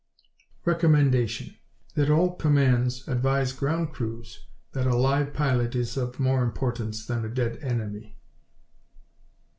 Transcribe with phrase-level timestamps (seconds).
[0.65, 1.57] "Recommendation:
[1.93, 7.23] That all commands advise ground crews that a live pilot is of more importance than
[7.23, 8.17] a dead enemy."